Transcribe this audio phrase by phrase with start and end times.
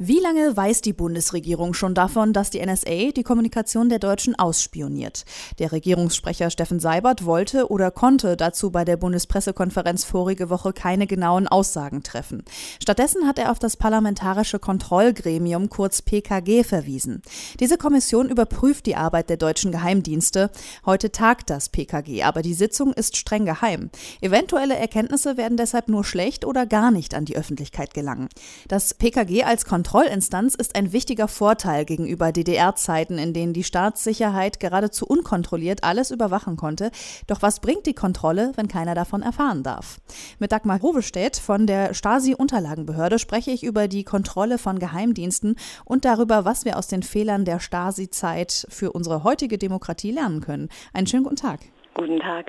[0.00, 5.24] Wie lange weiß die Bundesregierung schon davon, dass die NSA die Kommunikation der Deutschen ausspioniert?
[5.58, 11.48] Der Regierungssprecher Steffen Seibert wollte oder konnte dazu bei der Bundespressekonferenz vorige Woche keine genauen
[11.48, 12.44] Aussagen treffen.
[12.80, 17.20] Stattdessen hat er auf das Parlamentarische Kontrollgremium kurz PKG verwiesen.
[17.58, 20.52] Diese Kommission überprüft die Arbeit der deutschen Geheimdienste.
[20.86, 23.90] Heute tagt das PKG, aber die Sitzung ist streng geheim.
[24.20, 28.28] Eventuelle Erkenntnisse werden deshalb nur schlecht oder gar nicht an die Öffentlichkeit gelangen.
[28.68, 34.60] Das PKG als Kontrollgremium Kontrollinstanz ist ein wichtiger Vorteil gegenüber DDR-Zeiten, in denen die Staatssicherheit
[34.60, 36.90] geradezu unkontrolliert alles überwachen konnte.
[37.26, 39.98] Doch was bringt die Kontrolle, wenn keiner davon erfahren darf?
[40.38, 45.56] Mit Dagmar Hovestedt von der Stasi-Unterlagenbehörde spreche ich über die Kontrolle von Geheimdiensten
[45.86, 50.68] und darüber, was wir aus den Fehlern der Stasi-Zeit für unsere heutige Demokratie lernen können.
[50.92, 51.60] Einen schönen guten Tag.
[51.98, 52.46] Guten Tag.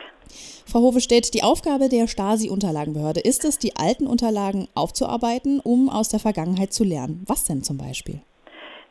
[0.68, 6.20] Frau Hofestedt, die Aufgabe der Stasi-Unterlagenbehörde ist es, die alten Unterlagen aufzuarbeiten, um aus der
[6.20, 7.24] Vergangenheit zu lernen.
[7.26, 8.22] Was denn zum Beispiel?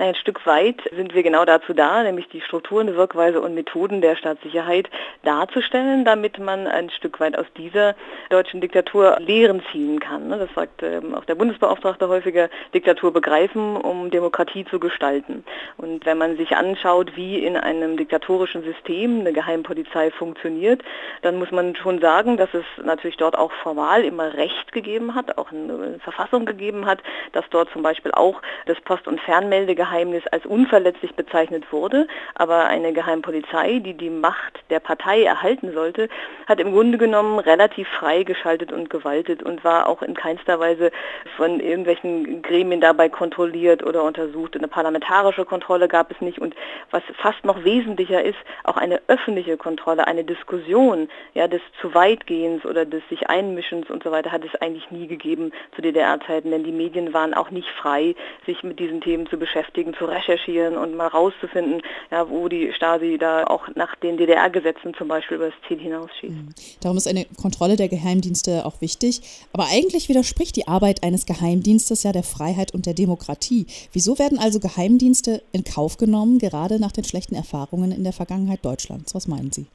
[0.00, 4.14] Ein Stück weit sind wir genau dazu da, nämlich die Strukturen, Wirkweise und Methoden der
[4.14, 4.88] Staatssicherheit
[5.24, 7.96] darzustellen, damit man ein Stück weit aus dieser
[8.30, 10.30] deutschen Diktatur Lehren ziehen kann.
[10.30, 15.42] Das sagt ähm, auch der Bundesbeauftragte häufiger, Diktatur begreifen, um Demokratie zu gestalten.
[15.78, 20.80] Und wenn man sich anschaut, wie in einem diktatorischen System eine Geheimpolizei funktioniert,
[21.22, 25.38] dann muss man schon sagen, dass es natürlich dort auch formal immer Recht gegeben hat,
[25.38, 30.26] auch eine Verfassung gegeben hat, dass dort zum Beispiel auch das Post- und Fernmeldegeheimnis Geheimnis
[30.26, 36.10] als unverletzlich bezeichnet wurde, aber eine Geheimpolizei, die die Macht der Partei erhalten sollte,
[36.46, 40.90] hat im Grunde genommen relativ frei geschaltet und gewaltet und war auch in keinster Weise
[41.36, 44.56] von irgendwelchen Gremien dabei kontrolliert oder untersucht.
[44.56, 46.54] Eine parlamentarische Kontrolle gab es nicht und
[46.90, 52.66] was fast noch wesentlicher ist, auch eine öffentliche Kontrolle, eine Diskussion ja, des zu weitgehens
[52.66, 56.64] oder des sich Einmischens und so weiter hat es eigentlich nie gegeben zu DDR-Zeiten, denn
[56.64, 58.14] die Medien waren auch nicht frei,
[58.44, 62.72] sich mit diesen Themen zu beschäftigen beschäftigen, zu recherchieren und mal rauszufinden, ja, wo die
[62.72, 66.32] Stasi da auch nach den DDR-Gesetzen zum Beispiel über das Ziel hinausschießt.
[66.32, 66.48] Mhm.
[66.80, 69.20] Darum ist eine Kontrolle der Geheimdienste auch wichtig.
[69.52, 73.66] Aber eigentlich widerspricht die Arbeit eines Geheimdienstes ja der Freiheit und der Demokratie.
[73.92, 78.64] Wieso werden also Geheimdienste in Kauf genommen, gerade nach den schlechten Erfahrungen in der Vergangenheit
[78.64, 79.14] Deutschlands?
[79.14, 79.66] Was meinen Sie?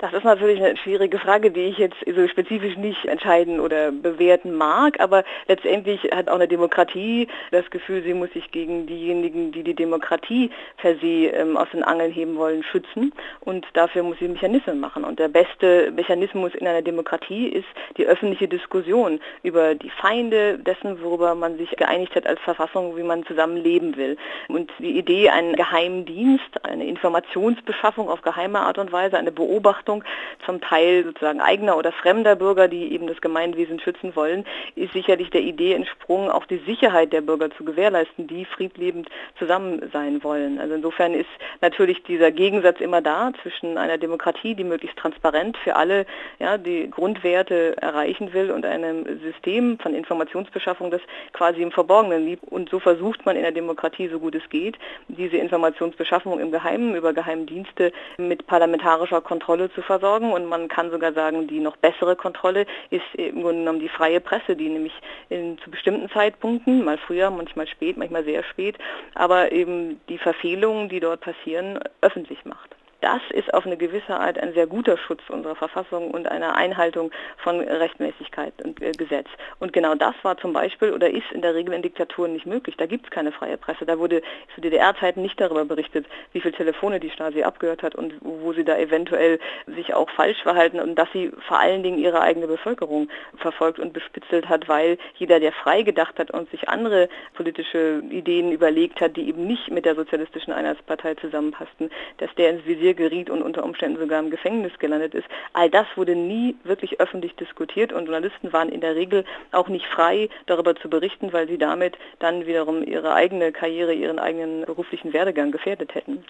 [0.00, 4.54] Das ist natürlich eine schwierige Frage, die ich jetzt so spezifisch nicht entscheiden oder bewerten
[4.54, 9.64] mag, aber letztendlich hat auch eine Demokratie das Gefühl, sie muss sich gegen diejenigen, die
[9.64, 14.28] die Demokratie per se ähm, aus den Angeln heben wollen, schützen und dafür muss sie
[14.28, 15.02] Mechanismen machen.
[15.02, 17.66] Und der beste Mechanismus in einer Demokratie ist
[17.96, 23.02] die öffentliche Diskussion über die Feinde dessen, worüber man sich geeinigt hat als Verfassung, wie
[23.02, 24.16] man zusammen leben will.
[24.46, 29.87] Und die Idee, einen geheimen Dienst, eine Informationsbeschaffung auf geheime Art und Weise, eine Beobachtung,
[29.88, 30.04] Beobachtung,
[30.44, 34.44] zum Teil sozusagen eigener oder fremder Bürger, die eben das Gemeinwesen schützen wollen,
[34.76, 39.90] ist sicherlich der Idee entsprungen, auch die Sicherheit der Bürger zu gewährleisten, die friedlebend zusammen
[39.92, 40.58] sein wollen.
[40.58, 41.28] Also insofern ist
[41.60, 46.06] natürlich dieser Gegensatz immer da zwischen einer Demokratie, die möglichst transparent für alle
[46.38, 52.44] ja, die Grundwerte erreichen will und einem System von Informationsbeschaffung, das quasi im Verborgenen liegt.
[52.44, 54.78] Und so versucht man in der Demokratie, so gut es geht,
[55.08, 60.32] diese Informationsbeschaffung im Geheimen über Geheimdienste mit parlamentarischer Kontrolle zu versorgen.
[60.32, 64.20] Und man kann sogar sagen, die noch bessere Kontrolle ist im Grunde genommen die freie
[64.20, 64.94] Presse, die nämlich
[65.28, 68.76] in, zu bestimmten Zeitpunkten, mal früher, manchmal spät, manchmal sehr spät,
[69.14, 72.77] aber eben die Verfehlungen, die dort passieren, öffentlich macht.
[73.00, 77.12] Das ist auf eine gewisse Art ein sehr guter Schutz unserer Verfassung und einer Einhaltung
[77.36, 79.28] von Rechtmäßigkeit und äh, Gesetz.
[79.60, 82.76] Und genau das war zum Beispiel oder ist in der Regel in Diktaturen nicht möglich.
[82.76, 83.86] Da gibt es keine freie Presse.
[83.86, 84.20] Da wurde
[84.54, 88.64] zu DDR-Zeiten nicht darüber berichtet, wie viele Telefone die Stasi abgehört hat und wo sie
[88.64, 93.08] da eventuell sich auch falsch verhalten und dass sie vor allen Dingen ihre eigene Bevölkerung
[93.36, 98.50] verfolgt und bespitzelt hat, weil jeder, der frei gedacht hat und sich andere politische Ideen
[98.50, 102.94] überlegt hat, die eben nicht mit der sozialistischen Einheitspartei zusammenpassten, dass der ins Visier Visier
[102.94, 105.26] geriet und unter Umständen sogar im Gefängnis gelandet ist.
[105.52, 109.86] All das wurde nie wirklich öffentlich diskutiert und Journalisten waren in der Regel auch nicht
[109.86, 115.12] frei, darüber zu berichten, weil sie damit dann wiederum ihre eigene Karriere, ihren eigenen beruflichen
[115.12, 116.24] Werdegang gefährdet hätten.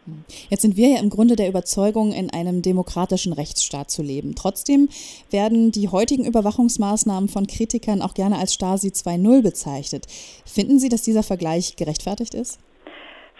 [0.48, 4.34] Jetzt sind wir ja im Grunde der Überzeugung, in einem demokratischen Rechtsstaat zu leben.
[4.34, 4.88] Trotzdem
[5.30, 10.06] werden die heutigen Überwachungsmaßnahmen von Kritikern auch gerne als Stasi 2.0 bezeichnet.
[10.44, 12.58] Finden Sie, dass dieser Vergleich gerechtfertigt ist?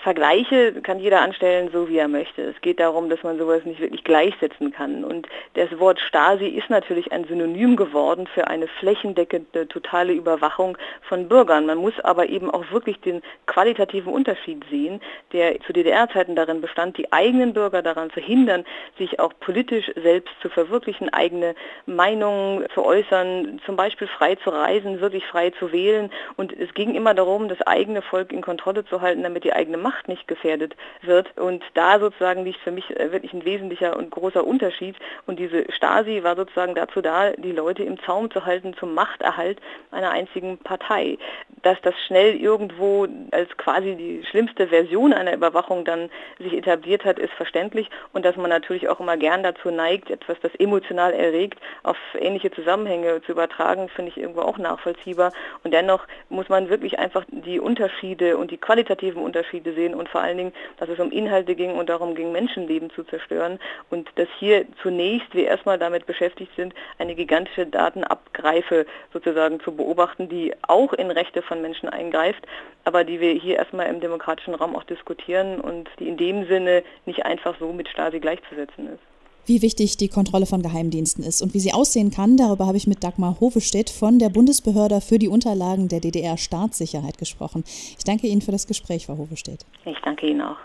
[0.03, 2.43] Vergleiche kann jeder anstellen, so wie er möchte.
[2.43, 5.03] Es geht darum, dass man sowas nicht wirklich gleichsetzen kann.
[5.03, 11.29] Und das Wort Stasi ist natürlich ein Synonym geworden für eine flächendeckende, totale Überwachung von
[11.29, 11.67] Bürgern.
[11.67, 15.01] Man muss aber eben auch wirklich den qualitativen Unterschied sehen,
[15.33, 18.65] der zu DDR-Zeiten darin bestand, die eigenen Bürger daran zu hindern,
[18.99, 21.57] sich auch politisch selbst zu verwirklichen, eigene
[21.87, 26.11] Meinungen zu äußern, zum Beispiel frei zu reisen, wirklich frei zu wählen.
[26.37, 29.77] Und es ging immer darum, das eigene Volk in Kontrolle zu halten, damit die eigene
[29.77, 31.37] Macht nicht gefährdet wird.
[31.39, 34.97] Und da sozusagen liegt für mich äh, wirklich ein wesentlicher und großer Unterschied.
[35.27, 39.59] Und diese Stasi war sozusagen dazu da, die Leute im Zaum zu halten zum Machterhalt
[39.91, 41.19] einer einzigen Partei.
[41.63, 47.19] Dass das schnell irgendwo als quasi die schlimmste Version einer Überwachung dann sich etabliert hat,
[47.19, 47.91] ist verständlich.
[48.13, 52.51] Und dass man natürlich auch immer gern dazu neigt, etwas, das emotional erregt, auf ähnliche
[52.51, 55.33] Zusammenhänge zu übertragen, finde ich irgendwo auch nachvollziehbar.
[55.65, 60.21] Und dennoch muss man wirklich einfach die Unterschiede und die qualitativen Unterschiede sehen und vor
[60.21, 63.59] allen Dingen, dass es um Inhalte ging und darum ging, Menschenleben zu zerstören
[63.91, 70.29] und dass hier zunächst wir erstmal damit beschäftigt sind, eine gigantische Datenabgreife sozusagen zu beobachten,
[70.29, 72.45] die auch in Rechte von Menschen eingreift,
[72.85, 76.83] aber die wir hier erstmal im demokratischen Raum auch diskutieren und die in dem Sinne
[77.07, 79.18] nicht einfach so mit Stasi gleichzusetzen ist
[79.49, 82.37] wie wichtig die Kontrolle von Geheimdiensten ist und wie sie aussehen kann.
[82.37, 87.65] Darüber habe ich mit Dagmar Hovestedt von der Bundesbehörde für die Unterlagen der DDR-Staatssicherheit gesprochen.
[87.67, 89.65] Ich danke Ihnen für das Gespräch, Frau Hovestedt.
[89.85, 90.57] Ich danke Ihnen auch.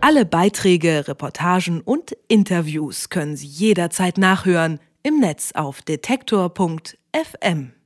[0.00, 7.72] Alle Beiträge, Reportagen und Interviews können Sie jederzeit nachhören im Netz auf detektor.fm.